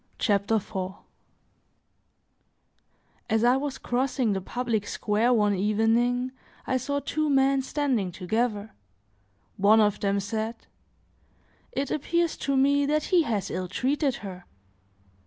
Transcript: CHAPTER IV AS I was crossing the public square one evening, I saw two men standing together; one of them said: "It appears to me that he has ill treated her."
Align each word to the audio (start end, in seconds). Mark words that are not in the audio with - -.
CHAPTER 0.17 0.55
IV 0.55 0.93
AS 3.29 3.43
I 3.43 3.55
was 3.55 3.77
crossing 3.77 4.33
the 4.33 4.41
public 4.41 4.87
square 4.87 5.31
one 5.31 5.53
evening, 5.53 6.31
I 6.65 6.77
saw 6.77 6.99
two 6.99 7.29
men 7.29 7.61
standing 7.61 8.11
together; 8.11 8.71
one 9.57 9.79
of 9.79 9.99
them 9.99 10.19
said: 10.19 10.55
"It 11.71 11.91
appears 11.91 12.35
to 12.37 12.57
me 12.57 12.87
that 12.87 13.03
he 13.13 13.21
has 13.21 13.51
ill 13.51 13.67
treated 13.67 14.15
her." 14.25 14.45